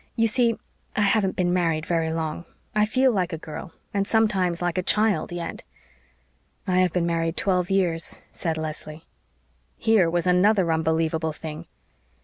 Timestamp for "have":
6.79-6.91